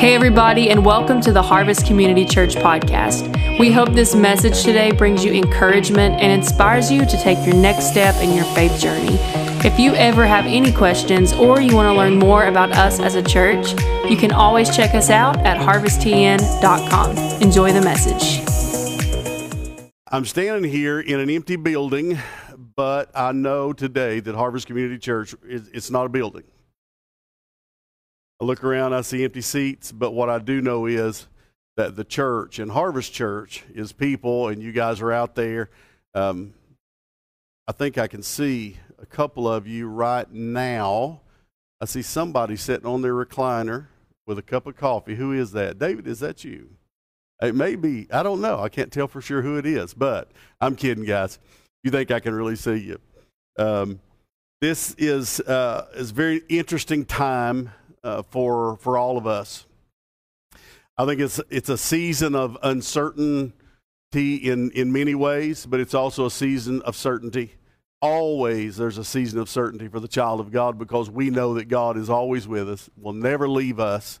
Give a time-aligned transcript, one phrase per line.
[0.00, 3.58] Hey, everybody, and welcome to the Harvest Community Church podcast.
[3.58, 7.90] We hope this message today brings you encouragement and inspires you to take your next
[7.90, 9.18] step in your faith journey.
[9.62, 13.14] If you ever have any questions or you want to learn more about us as
[13.14, 13.72] a church,
[14.08, 17.42] you can always check us out at harvesttn.com.
[17.42, 18.40] Enjoy the message.
[20.10, 22.18] I'm standing here in an empty building,
[22.74, 26.44] but I know today that Harvest Community Church is it's not a building.
[28.40, 31.26] I look around, I see empty seats, but what I do know is
[31.76, 35.68] that the church and Harvest Church is people, and you guys are out there.
[36.14, 36.54] Um,
[37.68, 41.20] I think I can see a couple of you right now.
[41.82, 43.86] I see somebody sitting on their recliner
[44.26, 45.16] with a cup of coffee.
[45.16, 45.78] Who is that?
[45.78, 46.70] David, is that you?
[47.42, 48.06] It may be.
[48.10, 48.60] I don't know.
[48.60, 50.30] I can't tell for sure who it is, but
[50.60, 51.38] I'm kidding, guys.
[51.82, 53.00] You think I can really see you?
[53.58, 54.00] Um,
[54.60, 57.70] this is uh, is very interesting time
[58.04, 59.66] uh, for for all of us.
[60.96, 63.52] I think it's it's a season of uncertainty
[64.12, 67.54] in in many ways, but it's also a season of certainty.
[68.02, 71.68] Always there's a season of certainty for the child of God because we know that
[71.68, 74.20] God is always with us, will never leave us.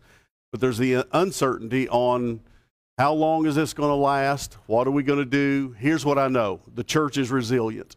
[0.52, 2.40] But there's the uncertainty on
[2.98, 4.58] how long is this going to last?
[4.66, 5.74] What are we going to do?
[5.78, 7.96] Here's what I know the church is resilient.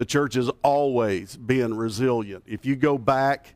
[0.00, 2.44] The church has always been resilient.
[2.46, 3.54] If you go back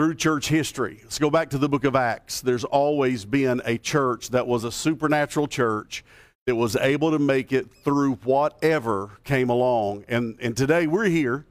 [0.00, 0.98] through church history.
[1.02, 2.40] Let's go back to the book of Acts.
[2.40, 6.06] There's always been a church that was a supernatural church
[6.46, 10.06] that was able to make it through whatever came along.
[10.08, 11.44] And, and today we're here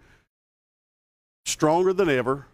[1.46, 2.48] stronger than ever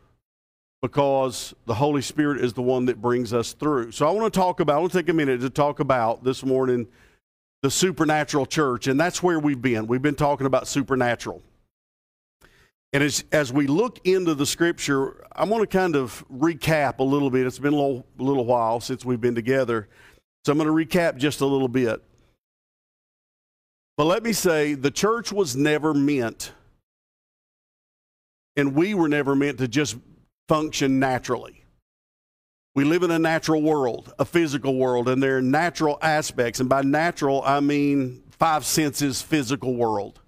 [0.81, 3.93] because the Holy Spirit is the one that brings us through.
[3.93, 6.25] So I want to talk about, I want to take a minute to talk about
[6.25, 6.87] this morning
[7.61, 8.87] the supernatural church.
[8.87, 9.87] And that's where we've been.
[9.87, 11.41] We've been talking about supernatural.
[12.95, 17.03] And as, as we look into the scripture, I want to kind of recap a
[17.03, 17.45] little bit.
[17.45, 19.89] It's been a little, little while since we've been together.
[20.45, 22.01] So I'm going to recap just a little bit.
[23.97, 26.53] But let me say the church was never meant,
[28.55, 29.97] and we were never meant to just
[30.47, 31.65] function naturally.
[32.75, 36.61] We live in a natural world, a physical world, and there are natural aspects.
[36.61, 40.21] And by natural, I mean five senses physical world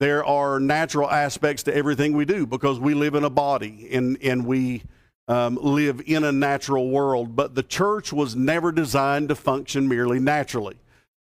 [0.00, 4.16] there are natural aspects to everything we do because we live in a body and,
[4.22, 4.82] and we
[5.28, 7.36] um, live in a natural world.
[7.36, 10.76] But the church was never designed to function merely naturally.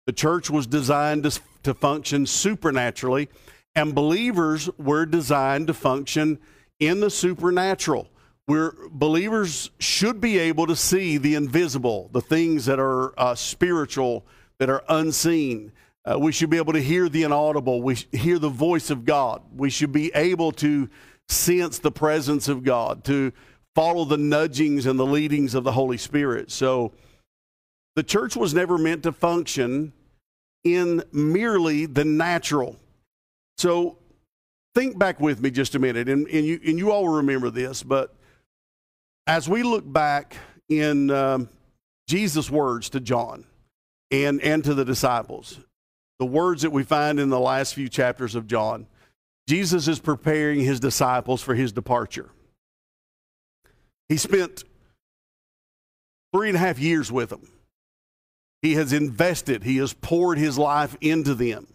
[0.07, 3.29] The church was designed to, to function supernaturally,
[3.75, 6.39] and believers were designed to function
[6.79, 8.07] in the supernatural.
[8.45, 14.25] Where believers should be able to see the invisible, the things that are uh, spiritual,
[14.57, 15.73] that are unseen.
[16.03, 17.81] Uh, we should be able to hear the inaudible.
[17.81, 19.41] We hear the voice of God.
[19.55, 20.89] We should be able to
[21.29, 23.31] sense the presence of God, to
[23.75, 26.51] follow the nudgings and the leadings of the Holy Spirit.
[26.51, 26.91] So
[27.95, 29.93] the church was never meant to function
[30.63, 32.77] in merely the natural.
[33.57, 33.97] So
[34.75, 37.83] think back with me just a minute, and, and, you, and you all remember this,
[37.83, 38.15] but
[39.27, 40.35] as we look back
[40.67, 41.49] in um,
[42.07, 43.45] Jesus' words to John
[44.09, 45.59] and, and to the disciples,
[46.21, 48.85] the words that we find in the last few chapters of John.
[49.47, 52.29] Jesus is preparing his disciples for his departure.
[54.07, 54.63] He spent
[56.31, 57.49] three and a half years with them.
[58.61, 61.65] He has invested, he has poured his life into them.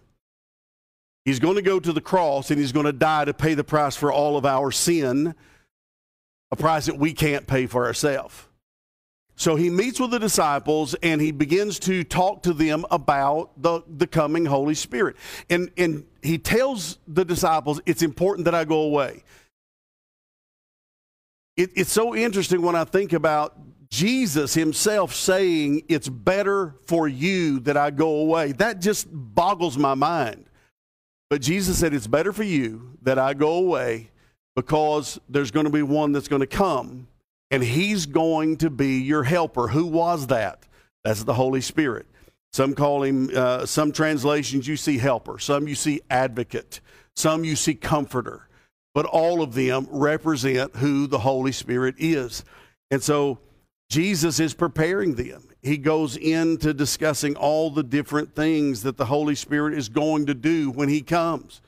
[1.25, 3.65] He's going to go to the cross and he's going to die to pay the
[3.65, 5.35] price for all of our sin,
[6.53, 8.46] a price that we can't pay for ourselves.
[9.39, 13.83] So he meets with the disciples and he begins to talk to them about the,
[13.87, 15.17] the coming Holy Spirit.
[15.51, 19.23] And, and he tells the disciples, It's important that I go away.
[21.55, 23.59] It, it's so interesting when I think about
[23.91, 28.53] Jesus himself saying, It's better for you that I go away.
[28.53, 30.47] That just boggles my mind.
[31.29, 34.11] But Jesus said, It's better for you that I go away
[34.55, 37.07] because there's going to be one that's going to come
[37.51, 39.69] and he's going to be your helper.
[39.69, 40.67] Who was that?
[41.05, 42.07] That's the Holy Spirit.
[42.53, 46.81] Some call him, uh, some translations you see helper, some you see advocate,
[47.15, 48.49] some you see comforter,
[48.95, 52.45] but all of them represent who the Holy Spirit is.
[52.91, 53.39] And so
[53.91, 55.49] Jesus is preparing them.
[55.63, 60.35] He goes into discussing all the different things that the Holy Spirit is going to
[60.35, 61.61] do when he comes.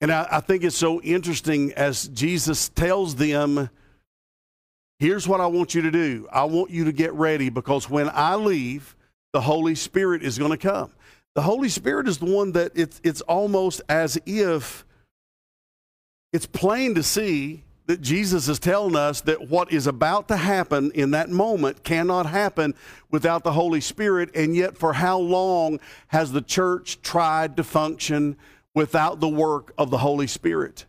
[0.00, 3.70] And I, I think it's so interesting as Jesus tells them
[5.00, 8.10] Here's what I want you to do I want you to get ready because when
[8.12, 8.94] I leave,
[9.32, 10.92] the Holy Spirit is going to come.
[11.34, 14.84] The Holy Spirit is the one that it's, it's almost as if
[16.34, 20.90] it's plain to see that Jesus is telling us that what is about to happen
[20.92, 22.74] in that moment cannot happen
[23.10, 24.30] without the Holy Spirit.
[24.34, 28.36] And yet, for how long has the church tried to function
[28.74, 30.84] without the work of the Holy Spirit?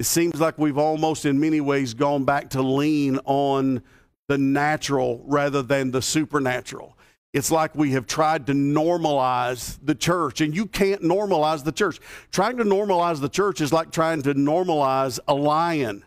[0.00, 3.82] It seems like we've almost, in many ways, gone back to lean on
[4.28, 6.96] the natural rather than the supernatural.
[7.34, 12.00] It's like we have tried to normalize the church, and you can't normalize the church.
[12.32, 16.02] Trying to normalize the church is like trying to normalize a lion.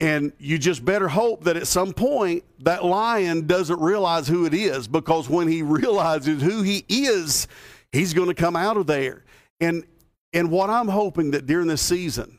[0.00, 4.54] And you just better hope that at some point that lion doesn't realize who it
[4.54, 7.48] is because when he realizes who he is,
[7.92, 9.24] he's going to come out of there.
[9.60, 9.84] And,
[10.32, 12.38] and what I'm hoping that during this season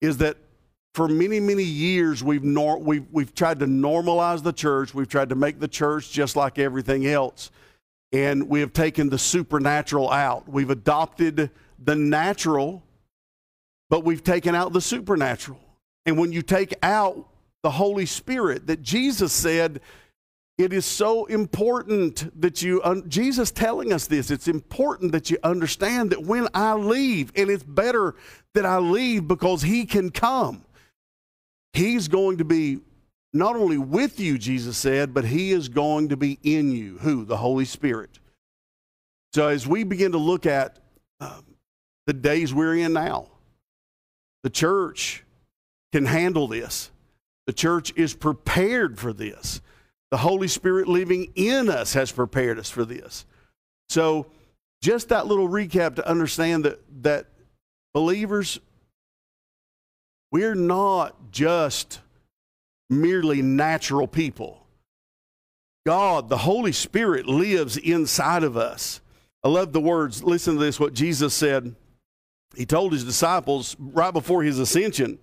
[0.00, 0.36] is that
[0.94, 4.94] for many, many years, we've, nor- we've, we've tried to normalize the church.
[4.94, 7.50] We've tried to make the church just like everything else.
[8.12, 10.48] And we have taken the supernatural out.
[10.48, 12.82] We've adopted the natural,
[13.90, 15.60] but we've taken out the supernatural.
[16.06, 17.28] And when you take out
[17.62, 19.80] the Holy Spirit, that Jesus said,
[20.58, 25.38] it is so important that you, un- Jesus telling us this, it's important that you
[25.44, 28.16] understand that when I leave, and it's better
[28.54, 30.64] that I leave because He can come.
[31.72, 32.80] He's going to be
[33.32, 36.98] not only with you, Jesus said, but He is going to be in you.
[36.98, 37.24] Who?
[37.24, 38.18] The Holy Spirit.
[39.34, 40.80] So as we begin to look at
[41.20, 41.44] um,
[42.06, 43.28] the days we're in now,
[44.42, 45.24] the church
[45.92, 46.90] can handle this.
[47.46, 49.60] The church is prepared for this.
[50.10, 53.26] The Holy Spirit living in us has prepared us for this.
[53.88, 54.26] So,
[54.80, 57.26] just that little recap to understand that, that
[57.92, 58.60] believers,
[60.30, 62.00] we're not just
[62.88, 64.64] merely natural people.
[65.84, 69.00] God, the Holy Spirit, lives inside of us.
[69.42, 70.22] I love the words.
[70.22, 71.74] Listen to this what Jesus said.
[72.56, 75.18] He told his disciples right before his ascension.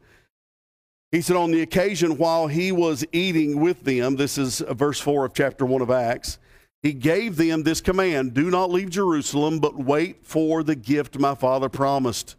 [1.12, 5.26] He said, On the occasion while he was eating with them, this is verse 4
[5.26, 6.40] of chapter 1 of Acts,
[6.82, 11.36] he gave them this command Do not leave Jerusalem, but wait for the gift my
[11.36, 12.36] Father promised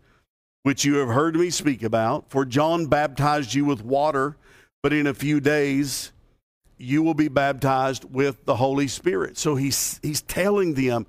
[0.66, 2.28] which you have heard me speak about.
[2.28, 4.36] For John baptized you with water,
[4.82, 6.10] but in a few days
[6.76, 9.38] you will be baptized with the Holy Spirit.
[9.38, 11.06] So he's, he's telling them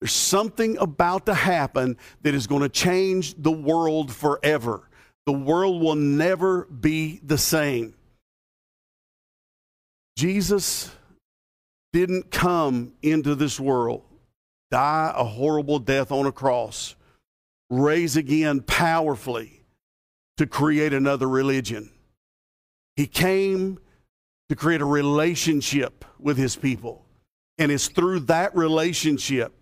[0.00, 4.87] there's something about to happen that is going to change the world forever.
[5.28, 7.92] The world will never be the same.
[10.16, 10.90] Jesus
[11.92, 14.04] didn't come into this world,
[14.70, 16.96] die a horrible death on a cross
[17.68, 19.60] raise again powerfully
[20.38, 21.90] to create another religion.
[22.96, 23.78] He came
[24.48, 27.04] to create a relationship with his people.
[27.58, 29.52] And it's through that relationship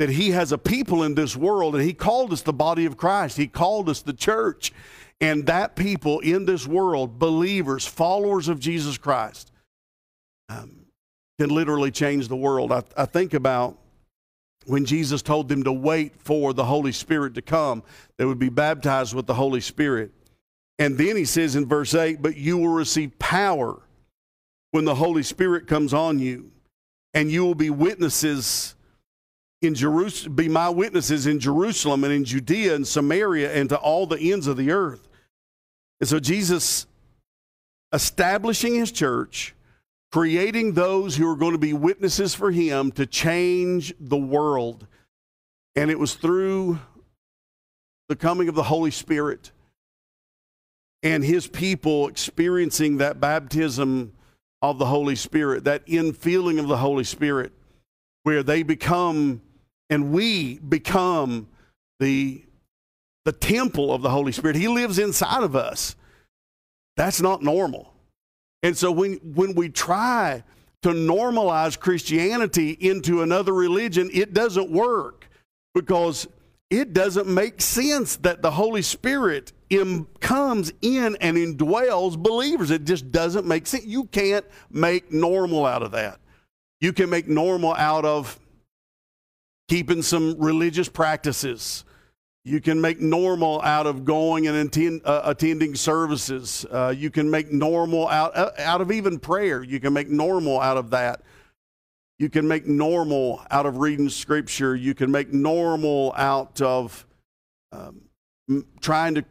[0.00, 2.96] that he has a people in this world, and he called us the body of
[2.96, 3.36] Christ.
[3.36, 4.72] He called us the church.
[5.20, 9.52] And that people in this world, believers, followers of Jesus Christ,
[10.48, 10.86] um,
[11.38, 12.72] can literally change the world.
[12.72, 13.76] I, I think about
[14.64, 17.82] when Jesus told them to wait for the Holy Spirit to come,
[18.16, 20.12] they would be baptized with the Holy Spirit.
[20.78, 23.82] And then he says in verse 8, But you will receive power
[24.70, 26.52] when the Holy Spirit comes on you,
[27.12, 28.76] and you will be witnesses
[29.62, 34.06] in Jerusalem, be my witnesses in Jerusalem and in Judea and Samaria and to all
[34.06, 35.06] the ends of the earth.
[36.00, 36.86] And so Jesus
[37.92, 39.54] establishing his church
[40.10, 44.86] creating those who are going to be witnesses for him to change the world.
[45.76, 46.80] And it was through
[48.08, 49.52] the coming of the Holy Spirit
[51.02, 54.12] and his people experiencing that baptism
[54.60, 57.52] of the Holy Spirit, that infilling of the Holy Spirit,
[58.24, 59.40] where they become
[59.90, 61.48] and we become
[61.98, 62.44] the,
[63.24, 64.56] the temple of the Holy Spirit.
[64.56, 65.96] He lives inside of us.
[66.96, 67.92] That's not normal.
[68.62, 70.44] And so when, when we try
[70.82, 75.28] to normalize Christianity into another religion, it doesn't work
[75.74, 76.26] because
[76.70, 79.52] it doesn't make sense that the Holy Spirit
[80.20, 82.70] comes in and indwells believers.
[82.70, 83.84] It just doesn't make sense.
[83.84, 86.20] You can't make normal out of that.
[86.80, 88.38] You can make normal out of
[89.70, 91.84] keeping some religious practices
[92.44, 96.64] you can make normal out of going and attend, uh, attending services.
[96.70, 99.62] Uh, you can make normal out, uh, out of even prayer.
[99.62, 101.20] You can make normal out of that.
[102.18, 104.74] You can make normal out of reading scripture.
[104.74, 107.06] You can make normal out of
[107.72, 108.02] um,
[108.80, 109.24] trying to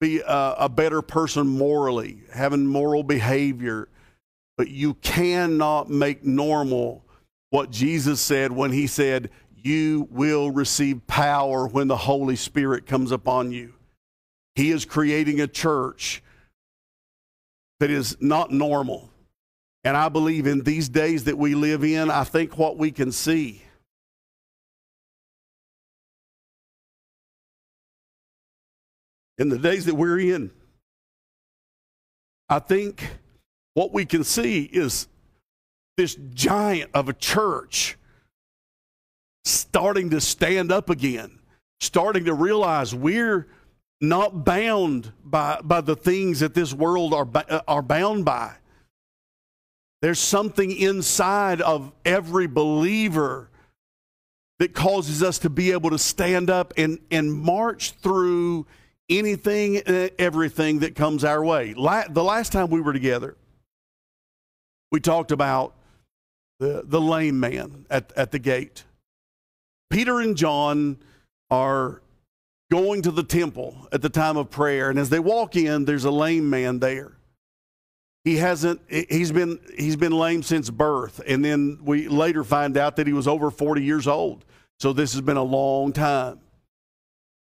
[0.00, 3.88] be a, a better person morally, having moral behavior.
[4.56, 7.04] But you cannot make normal
[7.50, 9.30] what Jesus said when he said,
[9.64, 13.74] you will receive power when the Holy Spirit comes upon you.
[14.54, 16.22] He is creating a church
[17.78, 19.10] that is not normal.
[19.84, 23.12] And I believe in these days that we live in, I think what we can
[23.12, 23.62] see.
[29.38, 30.50] In the days that we're in,
[32.50, 33.08] I think
[33.72, 35.08] what we can see is
[35.96, 37.96] this giant of a church
[39.44, 41.38] starting to stand up again,
[41.80, 43.46] starting to realize we're
[44.00, 48.54] not bound by, by the things that this world are, uh, are bound by.
[50.02, 53.50] There's something inside of every believer
[54.58, 58.66] that causes us to be able to stand up and, and march through
[59.08, 61.74] anything and everything that comes our way.
[61.74, 63.36] La- the last time we were together,
[64.92, 65.74] we talked about
[66.58, 68.84] the, the lame man at, at the gate.
[69.90, 70.98] Peter and John
[71.50, 72.00] are
[72.70, 74.88] going to the temple at the time of prayer.
[74.88, 77.12] And as they walk in, there's a lame man there.
[78.24, 81.20] He hasn't, he's been, he's been lame since birth.
[81.26, 84.44] And then we later find out that he was over 40 years old.
[84.78, 86.40] So this has been a long time.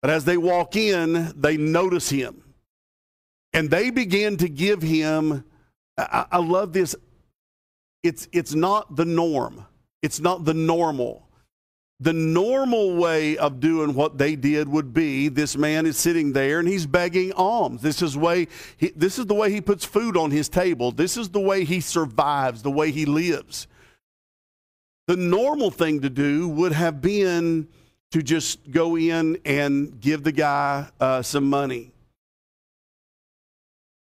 [0.01, 2.43] But as they walk in, they notice him.
[3.53, 5.45] And they begin to give him,
[5.97, 6.95] I, I love this.
[8.05, 9.65] It's, it's not the norm.
[10.03, 11.28] It's not the normal
[12.01, 16.61] the normal way of doing what they did would be this man is sitting there
[16.61, 17.83] and he's begging alms.
[17.83, 20.93] This is way he, this is the way he puts food on his table.
[20.93, 23.67] This is the way he survives the way he lives.
[25.09, 27.67] The normal thing to do would have been
[28.13, 31.93] to just go in and give the guy uh, some money.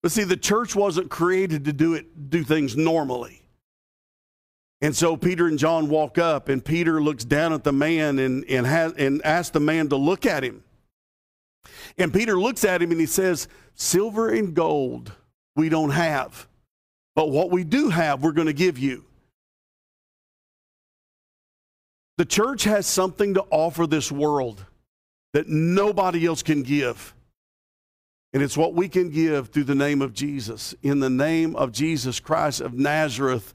[0.02, 3.45] But see the church wasn't created to do it do things normally
[4.80, 8.44] and so Peter and John walk up, and Peter looks down at the man and,
[8.44, 10.62] and, has, and asks the man to look at him.
[11.98, 15.12] And Peter looks at him and he says, Silver and gold
[15.54, 16.46] we don't have,
[17.14, 19.04] but what we do have, we're going to give you.
[22.18, 24.64] The church has something to offer this world
[25.32, 27.14] that nobody else can give.
[28.32, 30.74] And it's what we can give through the name of Jesus.
[30.82, 33.54] In the name of Jesus Christ of Nazareth,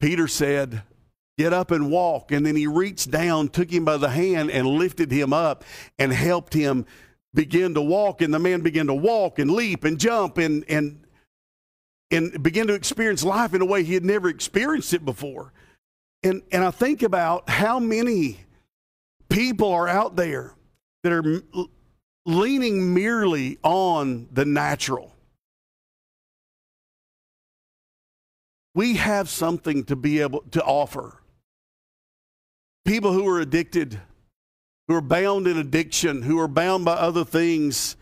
[0.00, 0.82] Peter said,
[1.38, 2.32] Get up and walk.
[2.32, 5.64] And then he reached down, took him by the hand, and lifted him up
[5.98, 6.84] and helped him
[7.32, 8.20] begin to walk.
[8.20, 11.02] And the man began to walk and leap and jump and, and,
[12.10, 15.54] and begin to experience life in a way he had never experienced it before.
[16.22, 18.40] And, and I think about how many
[19.30, 20.52] people are out there
[21.04, 21.42] that are
[22.26, 25.14] leaning merely on the natural.
[28.80, 31.20] We have something to be able to offer.
[32.86, 34.00] People who are addicted,
[34.88, 37.94] who are bound in addiction, who are bound by other things.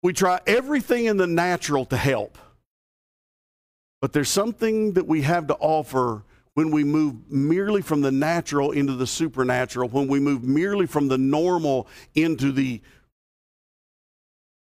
[0.00, 2.38] We try everything in the natural to help.
[4.00, 6.22] But there's something that we have to offer
[6.54, 11.08] when we move merely from the natural into the supernatural, when we move merely from
[11.08, 12.80] the normal into the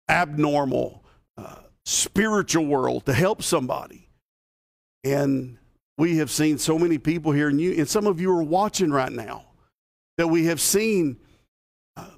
[0.07, 1.03] abnormal.
[1.35, 1.55] Uh,
[1.87, 4.09] spiritual world to help somebody.
[5.05, 5.57] And
[5.97, 8.91] we have seen so many people here, and, you, and some of you are watching
[8.91, 9.45] right now,
[10.17, 11.17] that we have seen
[11.95, 12.09] uh,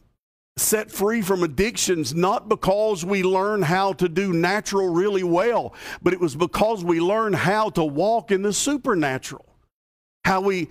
[0.58, 6.14] set free from addictions, not because we learn how to do natural really well, but
[6.14, 9.46] it was because we learned how to walk in the supernatural.
[10.26, 10.70] How we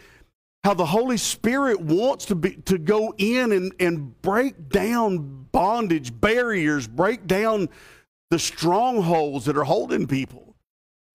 [0.65, 6.21] how the Holy Spirit wants to be to go in and, and break down bondage,
[6.21, 7.69] barriers, break down
[8.31, 10.55] the strongholds that are holding people.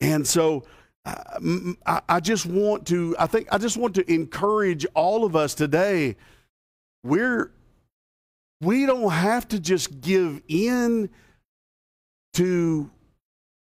[0.02, 0.64] And so
[1.06, 1.40] uh,
[1.86, 5.54] I, I just want to, I think, I just want to encourage all of us
[5.54, 6.16] today.
[7.04, 7.52] We're,
[8.62, 11.10] we don't have to just give in
[12.34, 12.90] to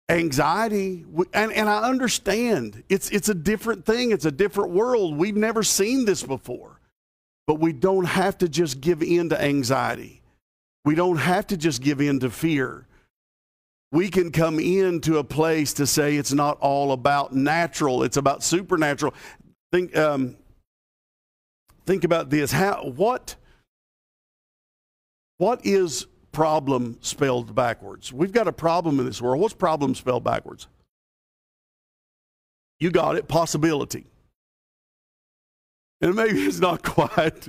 [0.08, 1.06] anxiety.
[1.34, 2.84] And, and i understand.
[2.89, 4.12] It's, it's a different thing.
[4.12, 5.18] It's a different world.
[5.18, 6.80] We've never seen this before.
[7.48, 10.22] But we don't have to just give in to anxiety.
[10.84, 12.88] We don't have to just give in to fear
[13.96, 18.44] we can come into a place to say it's not all about natural, it's about
[18.44, 19.14] supernatural.
[19.72, 20.36] Think, um,
[21.86, 22.52] think about this.
[22.52, 23.38] How, what,
[25.38, 28.12] what is problem spelled backwards?
[28.12, 29.40] We've got a problem in this world.
[29.40, 30.68] What's problem spelled backwards?
[32.82, 34.08] You got it, possibility.
[36.02, 37.48] And maybe it's not quite,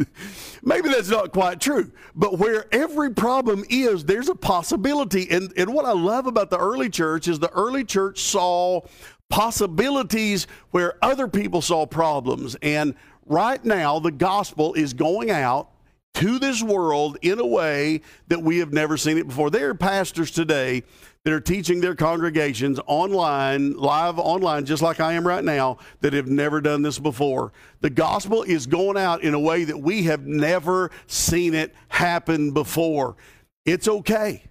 [0.62, 1.90] maybe that's not quite true.
[2.14, 5.28] But where every problem is, there's a possibility.
[5.30, 8.82] And, and what I love about the early church is the early church saw
[9.28, 12.56] possibilities where other people saw problems.
[12.62, 12.94] And
[13.26, 15.70] right now, the gospel is going out
[16.14, 19.50] to this world in a way that we have never seen it before.
[19.50, 20.82] There are pastors today
[21.26, 26.12] that are teaching their congregations online, live online, just like I am right now, that
[26.12, 27.52] have never done this before.
[27.80, 32.52] The gospel is going out in a way that we have never seen it happen
[32.52, 33.16] before.
[33.64, 34.44] It's okay.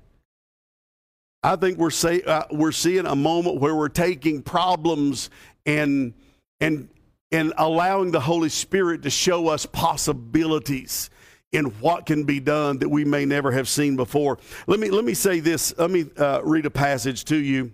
[1.43, 5.29] I think we're say, uh, we're seeing a moment where we're taking problems
[5.65, 6.13] and
[6.59, 6.89] and
[7.31, 11.09] and allowing the Holy Spirit to show us possibilities
[11.55, 14.37] in what can be done that we may never have seen before.
[14.67, 15.77] Let me let me say this.
[15.77, 17.71] Let me uh, read a passage to you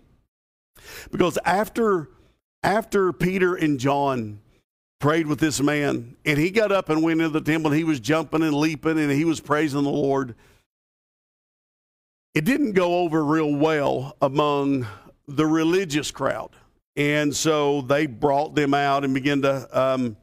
[1.12, 2.10] because after
[2.64, 4.40] after Peter and John
[5.00, 7.84] prayed with this man and he got up and went into the temple and he
[7.84, 10.36] was jumping and leaping and he was praising the Lord.
[12.34, 14.88] It didn't go over real well among
[15.28, 16.52] the religious crowd.
[16.96, 20.18] And so they brought them out and began to um,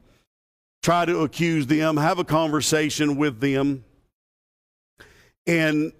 [0.81, 3.83] try to accuse them, have a conversation with them.
[5.45, 5.91] And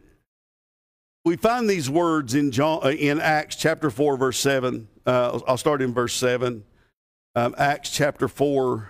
[1.25, 4.87] we find these words in, John, uh, in Acts chapter 4, verse 7.
[5.05, 6.63] Uh, I'll start in verse 7.
[7.35, 8.89] Um, Acts chapter 4,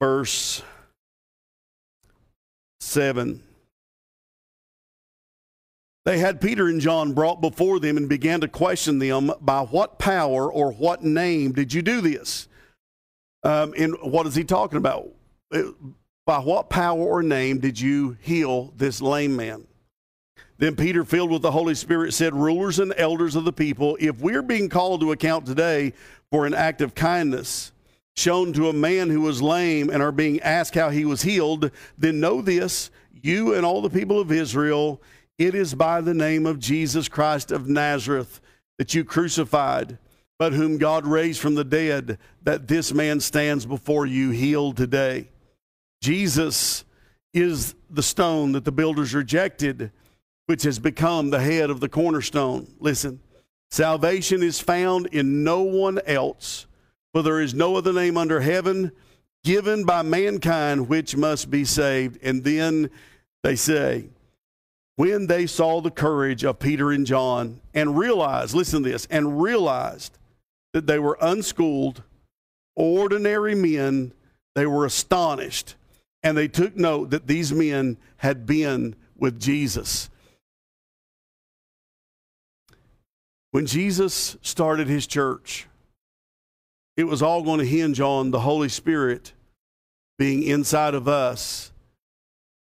[0.00, 0.62] verse
[2.80, 3.42] 7.
[6.04, 9.98] They had Peter and John brought before them and began to question them by what
[9.98, 12.46] power or what name did you do this?
[13.42, 15.08] Um, and what is he talking about?
[16.26, 19.66] By what power or name did you heal this lame man?
[20.58, 24.18] Then Peter, filled with the Holy Spirit, said, Rulers and elders of the people, if
[24.20, 25.92] we're being called to account today
[26.30, 27.72] for an act of kindness
[28.16, 31.70] shown to a man who was lame and are being asked how he was healed,
[31.98, 35.00] then know this, you and all the people of Israel
[35.38, 38.40] it is by the name of Jesus Christ of Nazareth
[38.78, 39.98] that you crucified,
[40.38, 45.28] but whom God raised from the dead, that this man stands before you healed today.
[46.02, 46.84] Jesus
[47.32, 49.90] is the stone that the builders rejected,
[50.46, 52.74] which has become the head of the cornerstone.
[52.78, 53.20] Listen,
[53.70, 56.66] salvation is found in no one else,
[57.12, 58.92] for there is no other name under heaven
[59.42, 62.18] given by mankind which must be saved.
[62.22, 62.90] And then
[63.42, 64.06] they say,
[64.96, 69.40] when they saw the courage of Peter and John and realized, listen to this, and
[69.40, 70.15] realized
[70.76, 72.02] that they were unschooled,
[72.74, 74.12] ordinary men,
[74.54, 75.74] they were astonished.
[76.22, 80.10] And they took note that these men had been with Jesus.
[83.52, 85.66] When Jesus started his church,
[86.98, 89.32] it was all going to hinge on the Holy Spirit
[90.18, 91.72] being inside of us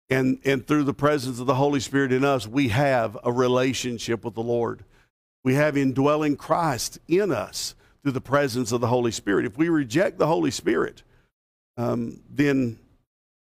[0.10, 4.26] and, and through the presence of the Holy Spirit in us, we have a relationship
[4.26, 4.84] with the Lord.
[5.46, 9.46] We have indwelling Christ in us through the presence of the Holy Spirit.
[9.46, 11.04] If we reject the Holy Spirit,
[11.78, 12.80] um, then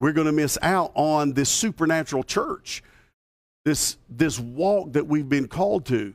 [0.02, 2.84] we're going to miss out on this supernatural church,
[3.66, 6.14] this, this walk that we've been called to.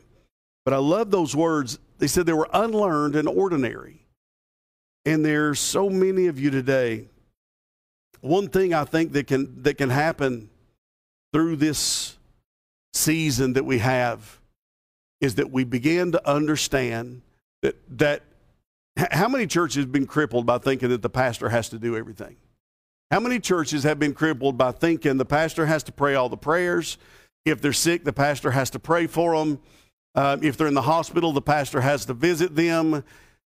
[0.64, 1.78] But I love those words.
[1.98, 4.00] They said they were unlearned and ordinary.
[5.04, 7.08] And there's so many of you today
[8.24, 10.48] one thing I think that can that can happen
[11.32, 12.16] through this
[12.94, 14.40] season that we have
[15.20, 17.20] is that we begin to understand
[17.64, 18.22] that that
[19.10, 22.36] how many churches have been crippled by thinking that the pastor has to do everything?
[23.10, 26.36] How many churches have been crippled by thinking the pastor has to pray all the
[26.36, 26.98] prayers?
[27.44, 29.58] If they're sick, the pastor has to pray for them.
[30.14, 33.02] Uh, if they're in the hospital, the pastor has to visit them.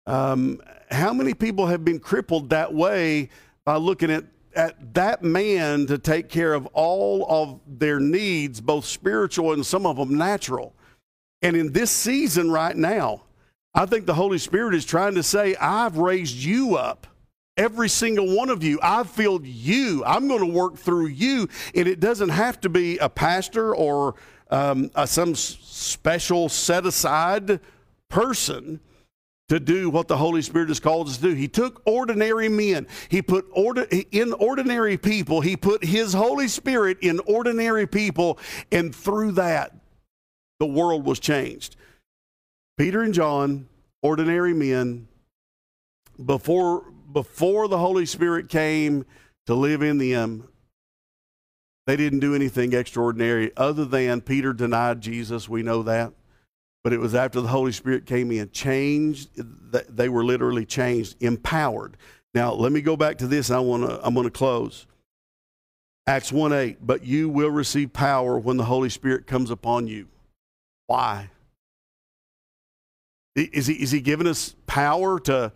[0.07, 3.29] Um, how many people have been crippled that way
[3.65, 4.25] by looking at
[4.57, 9.85] at that man to take care of all of their needs, both spiritual and some
[9.85, 10.75] of them natural.
[11.43, 13.26] And in this season right now,
[13.77, 17.07] I think the Holy Spirit is trying to say, I've raised you up.
[17.59, 20.03] Every single one of you, I've filled you.
[20.07, 21.49] I'm going to work through you.
[21.75, 24.15] And it doesn't have to be a pastor or
[24.51, 27.61] um, some special set aside
[28.09, 28.81] person
[29.49, 31.35] to do what the Holy Spirit has called us to do.
[31.35, 32.87] He took ordinary men.
[33.11, 35.43] He put order, in ordinary people.
[35.43, 38.39] He put His Holy Spirit in ordinary people,
[38.73, 39.77] and through that,
[40.59, 41.77] the world was changed.
[42.77, 43.69] Peter and John,
[44.03, 45.09] ordinary men,
[46.25, 49.07] before before the Holy Spirit came
[49.47, 50.49] to live in them,
[51.87, 55.49] they didn't do anything extraordinary other than Peter denied Jesus.
[55.49, 56.13] We know that.
[56.83, 59.31] But it was after the Holy Spirit came in, changed,
[59.89, 61.97] they were literally changed, empowered.
[62.33, 63.51] Now, let me go back to this.
[63.51, 64.87] I wanna, I'm going to close.
[66.07, 70.07] Acts 1 8, but you will receive power when the Holy Spirit comes upon you.
[70.87, 71.31] Why?
[73.37, 75.53] Is he, is he giving us power to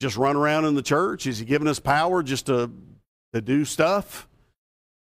[0.00, 1.26] just run around in the church?
[1.26, 2.70] Is he giving us power just to,
[3.34, 4.26] to do stuff?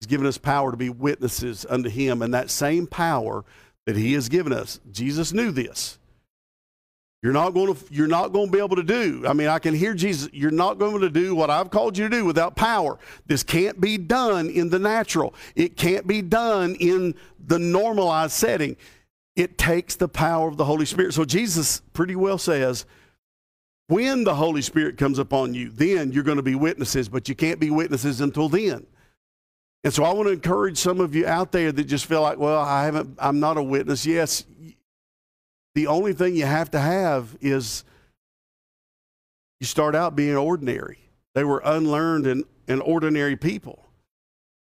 [0.00, 2.22] He's given us power to be witnesses unto him.
[2.22, 3.44] And that same power
[3.86, 4.80] that he has given us.
[4.90, 5.98] Jesus knew this.
[7.22, 9.24] You're not going to you're not going to be able to do.
[9.26, 12.08] I mean, I can hear Jesus, you're not going to do what I've called you
[12.08, 12.98] to do without power.
[13.26, 15.34] This can't be done in the natural.
[15.54, 17.14] It can't be done in
[17.46, 18.76] the normalized setting.
[19.40, 21.14] It takes the power of the Holy Spirit.
[21.14, 22.84] So Jesus pretty well says,
[23.86, 27.34] when the Holy Spirit comes upon you, then you're going to be witnesses, but you
[27.34, 28.86] can't be witnesses until then.
[29.82, 32.36] And so I want to encourage some of you out there that just feel like,
[32.36, 34.04] well, I haven't, I'm not a witness.
[34.04, 34.44] Yes,
[35.74, 37.82] the only thing you have to have is
[39.58, 40.98] you start out being ordinary.
[41.34, 43.86] They were unlearned and, and ordinary people.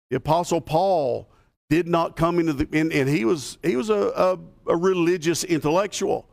[0.10, 1.30] The Apostle Paul
[1.70, 5.44] did not come into the, and, and he was, he was a, a, a religious
[5.44, 6.28] intellectual.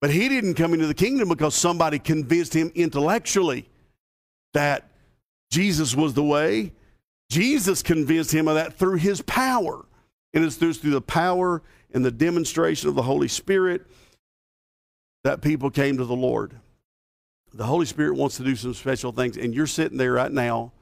[0.00, 3.68] But he didn't come into the kingdom because somebody convinced him intellectually
[4.52, 4.90] that
[5.50, 6.72] Jesus was the way.
[7.30, 9.86] Jesus convinced him of that through his power.
[10.34, 13.86] And it's through the power and the demonstration of the Holy Spirit
[15.24, 16.58] that people came to the Lord.
[17.52, 20.72] The Holy Spirit wants to do some special things, and you're sitting there right now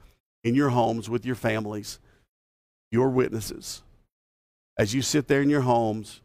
[0.43, 1.99] in your homes with your families,
[2.91, 3.81] your witnesses.
[4.77, 6.21] As you sit there in your homes,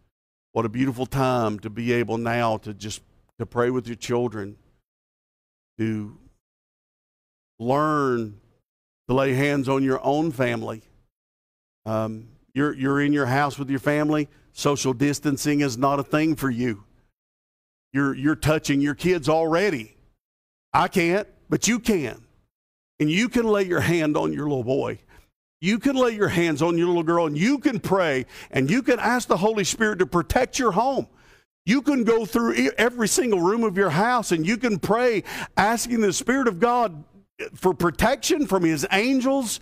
[0.52, 3.02] what a beautiful time to be able now to just
[3.38, 4.56] to pray with your children,
[5.78, 6.16] to
[7.58, 8.40] learn
[9.08, 10.82] to lay hands on your own family.
[11.84, 14.28] Um, you're, you're in your house with your family.
[14.52, 16.84] Social distancing is not a thing for you.
[17.92, 19.94] You're, you're touching your kids already.
[20.72, 22.22] I can't, but you can.
[22.98, 24.98] And you can lay your hand on your little boy
[25.60, 28.82] you can lay your hands on your little girl and you can pray and you
[28.82, 31.06] can ask the Holy Spirit to protect your home.
[31.64, 35.24] You can go through every single room of your house and you can pray
[35.56, 37.04] asking the Spirit of God
[37.54, 39.60] for protection from His angels.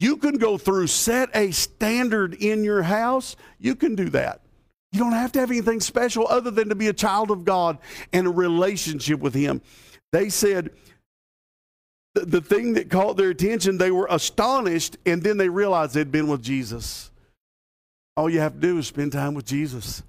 [0.00, 3.36] You can go through, set a standard in your house.
[3.58, 4.40] You can do that.
[4.92, 7.78] You don't have to have anything special other than to be a child of God
[8.12, 9.60] and a relationship with Him.
[10.12, 10.70] They said,
[12.14, 16.28] the, thing that caught their attention, they were astonished, and then they realized they'd been
[16.28, 17.10] with Jesus.
[18.16, 20.02] All you have to do is spend time with Jesus.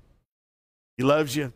[0.97, 1.51] He loves you.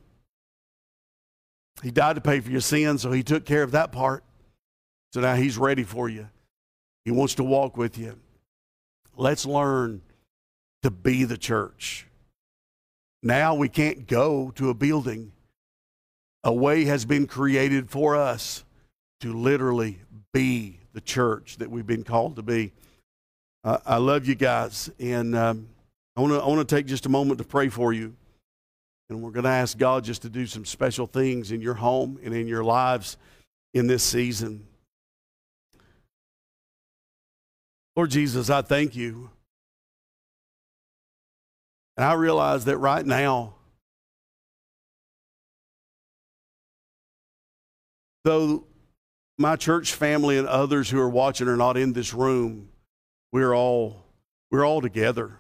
[1.84, 4.24] He died to pay for your sins, so he took care of that part.
[5.14, 6.28] So now he's ready for you.
[7.06, 8.20] He wants to walk with you.
[9.16, 10.02] Let's learn
[10.84, 12.08] to be the church.
[13.22, 15.32] Now we can't go to a building.
[16.44, 18.64] A way has been created for us
[19.22, 20.00] to literally
[20.34, 22.72] be the church that we've been called to be.
[23.64, 25.68] Uh, I love you guys, and um,
[26.16, 28.16] I want to I want to take just a moment to pray for you,
[29.10, 32.20] and we're going to ask God just to do some special things in your home
[32.24, 33.18] and in your lives
[33.74, 34.66] in this season.
[37.96, 39.30] Lord Jesus, I thank you.
[41.98, 43.56] And I realize that right now,
[48.24, 48.64] though
[49.40, 52.70] my church family and others who are watching are not in this room,
[53.32, 54.04] we're all
[54.52, 55.40] we're all together.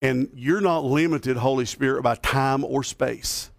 [0.00, 3.50] And you're not limited, Holy Spirit, by time or space.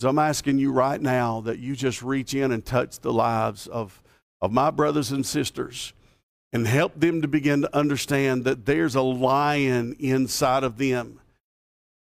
[0.00, 3.66] So I'm asking you right now that you just reach in and touch the lives
[3.66, 4.02] of,
[4.40, 5.92] of my brothers and sisters
[6.52, 11.20] and help them to begin to understand that there's a lion inside of them.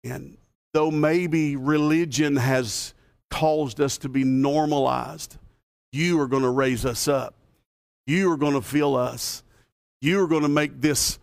[0.04, 0.36] And
[0.72, 2.94] though maybe religion has
[3.30, 5.36] caused us to be normalized,
[5.92, 7.34] you are going to raise us up.
[8.06, 9.42] You are going to fill us.
[10.00, 11.18] You are going to make this,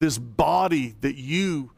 [0.00, 1.72] this body that you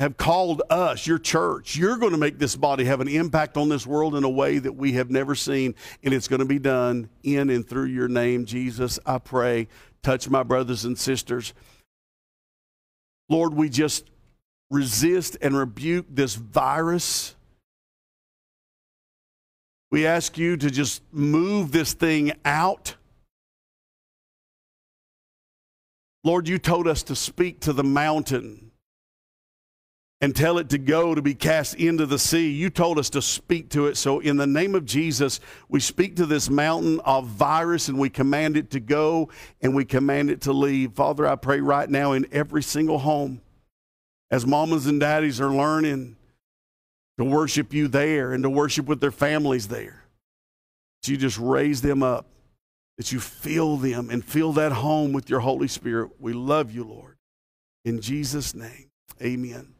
[0.00, 3.68] have called us, your church, you're going to make this body have an impact on
[3.68, 5.74] this world in a way that we have never seen.
[6.02, 8.98] And it's going to be done in and through your name, Jesus.
[9.04, 9.68] I pray.
[10.02, 11.52] Touch my brothers and sisters.
[13.28, 14.10] Lord, we just
[14.70, 17.36] resist and rebuke this virus
[19.90, 22.94] we ask you to just move this thing out.
[26.22, 28.70] Lord, you told us to speak to the mountain
[30.20, 32.50] and tell it to go to be cast into the sea.
[32.50, 33.96] You told us to speak to it.
[33.96, 38.10] So, in the name of Jesus, we speak to this mountain of virus and we
[38.10, 39.30] command it to go
[39.62, 40.92] and we command it to leave.
[40.92, 43.40] Father, I pray right now in every single home
[44.30, 46.16] as mamas and daddies are learning
[47.20, 50.04] to worship you there and to worship with their families there.
[51.02, 52.24] That you just raise them up,
[52.96, 56.12] that you fill them and fill that home with your Holy Spirit.
[56.18, 57.18] We love you, Lord.
[57.84, 58.88] In Jesus' name,
[59.20, 59.74] amen.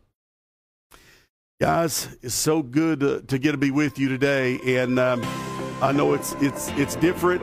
[1.63, 4.61] Guys, it's so good to, to get to be with you today.
[4.79, 5.23] And um,
[5.81, 7.43] I know it's, it's, it's different.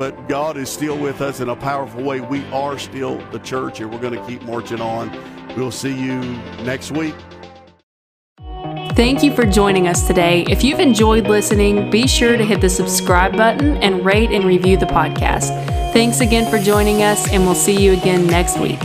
[0.00, 2.22] but God is still with us in a powerful way.
[2.22, 5.10] We are still the church, and we're going to keep marching on.
[5.58, 6.18] We'll see you
[6.64, 7.14] next week.
[9.00, 10.44] Thank you for joining us today.
[10.50, 14.76] If you've enjoyed listening, be sure to hit the subscribe button and rate and review
[14.76, 15.48] the podcast.
[15.94, 18.78] Thanks again for joining us, and we'll see you again next week.